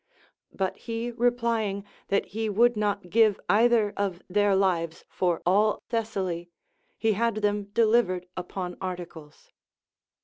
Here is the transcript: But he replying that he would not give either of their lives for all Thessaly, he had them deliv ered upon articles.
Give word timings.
But 0.51 0.77
he 0.77 1.11
replying 1.11 1.85
that 2.07 2.25
he 2.33 2.49
would 2.49 2.75
not 2.75 3.11
give 3.11 3.39
either 3.47 3.93
of 3.95 4.19
their 4.27 4.55
lives 4.55 5.05
for 5.07 5.43
all 5.45 5.83
Thessaly, 5.89 6.49
he 6.97 7.13
had 7.13 7.35
them 7.35 7.65
deliv 7.65 8.07
ered 8.07 8.23
upon 8.35 8.77
articles. 8.81 9.51